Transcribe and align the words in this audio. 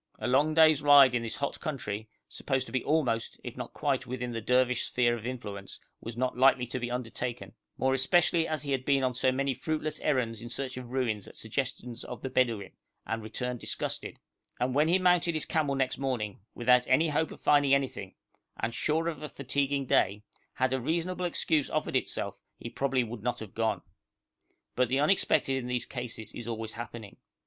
A 0.17 0.27
long 0.27 0.55
day's 0.55 0.81
ride 0.81 1.13
in 1.13 1.21
this 1.21 1.35
hot 1.35 1.59
country, 1.59 2.09
supposed 2.27 2.65
to 2.65 2.71
be 2.71 2.83
almost, 2.83 3.39
if 3.43 3.55
not 3.55 3.71
quite, 3.71 4.07
within 4.07 4.31
the 4.31 4.41
Dervish 4.41 4.85
sphere 4.87 5.13
of 5.15 5.27
influence, 5.27 5.79
was 5.99 6.17
not 6.17 6.35
lightly 6.35 6.65
to 6.65 6.79
be 6.79 6.89
undertaken, 6.89 7.53
more 7.77 7.93
especially 7.93 8.47
as 8.47 8.63
he 8.63 8.71
had 8.71 8.83
been 8.83 9.03
on 9.03 9.13
so 9.13 9.31
many 9.31 9.53
fruitless 9.53 9.99
errands 9.99 10.41
in 10.41 10.49
search 10.49 10.75
of 10.75 10.89
ruins 10.89 11.27
at 11.27 11.37
suggestions 11.37 12.03
of 12.03 12.23
the 12.23 12.31
Bedouin, 12.31 12.71
and 13.05 13.21
returned 13.21 13.59
disgusted, 13.59 14.17
and 14.59 14.73
when 14.73 14.87
he 14.87 14.97
mounted 14.97 15.35
his 15.35 15.45
camel 15.45 15.75
next 15.75 15.99
morning, 15.99 16.39
without 16.55 16.87
any 16.87 17.09
hope 17.09 17.29
of 17.29 17.39
finding 17.39 17.71
anything, 17.75 18.15
and 18.59 18.73
sure 18.73 19.07
of 19.07 19.21
a 19.21 19.29
fatiguing 19.29 19.85
day, 19.85 20.23
had 20.53 20.73
a 20.73 20.81
reasonable 20.81 21.25
excuse 21.25 21.69
offered 21.69 21.95
itself, 21.95 22.41
he 22.57 22.69
would 22.69 22.75
probably 22.75 23.03
not 23.03 23.37
have 23.37 23.53
gone. 23.53 23.83
But 24.73 24.89
the 24.89 24.99
unexpected 24.99 25.57
in 25.57 25.67
these 25.67 25.85
cases 25.85 26.31
is 26.31 26.47
always 26.47 26.73
happening. 26.73 27.17